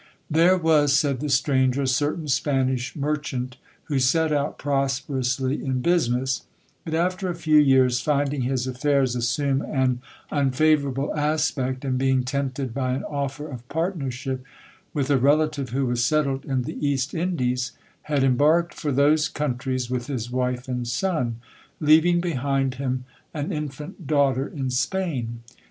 'There 0.31 0.57
was,' 0.57 0.93
said 0.97 1.19
the 1.19 1.29
stranger, 1.29 1.83
'a 1.83 1.87
certain 1.87 2.27
Spanish 2.27 2.95
merchant, 2.95 3.57
who 3.83 3.99
set 3.99 4.33
out 4.33 4.57
prosperously 4.57 5.63
in 5.63 5.79
business; 5.79 6.41
but, 6.83 6.95
after 6.95 7.29
a 7.29 7.35
few 7.35 7.59
years, 7.59 7.99
finding 8.01 8.41
his 8.41 8.65
affairs 8.65 9.15
assume 9.15 9.61
an 9.61 10.01
unfavourable 10.31 11.13
aspect, 11.15 11.85
and 11.85 11.99
being 11.99 12.23
tempted 12.23 12.73
by 12.73 12.93
an 12.95 13.03
offer 13.03 13.47
of 13.47 13.69
partnership 13.69 14.43
with 14.91 15.11
a 15.11 15.19
relative 15.19 15.69
who 15.69 15.85
was 15.85 16.03
settled 16.03 16.45
in 16.45 16.63
the 16.63 16.83
East 16.83 17.13
Indies, 17.13 17.73
had 18.01 18.23
embarked 18.23 18.73
for 18.73 18.91
those 18.91 19.27
countries 19.27 19.87
with 19.91 20.07
his 20.07 20.31
wife 20.31 20.67
and 20.67 20.87
son, 20.87 21.35
leaving 21.79 22.19
behind 22.19 22.73
him 22.81 23.05
an 23.35 23.51
infant 23.51 24.07
daughter 24.07 24.47
in 24.47 24.71
Spain.' 24.71 25.41